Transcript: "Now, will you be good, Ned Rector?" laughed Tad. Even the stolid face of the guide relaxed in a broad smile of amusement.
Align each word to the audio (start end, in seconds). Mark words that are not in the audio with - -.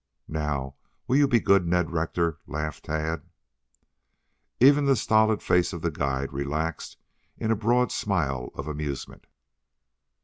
"Now, 0.27 0.77
will 1.05 1.17
you 1.17 1.27
be 1.27 1.39
good, 1.39 1.67
Ned 1.67 1.91
Rector?" 1.91 2.39
laughed 2.47 2.85
Tad. 2.85 3.21
Even 4.59 4.85
the 4.85 4.95
stolid 4.95 5.43
face 5.43 5.73
of 5.73 5.83
the 5.83 5.91
guide 5.91 6.33
relaxed 6.33 6.97
in 7.37 7.51
a 7.51 7.55
broad 7.55 7.91
smile 7.91 8.49
of 8.55 8.67
amusement. 8.67 9.27